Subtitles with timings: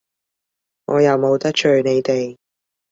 [0.85, 2.35] 我又冇得罪你哋！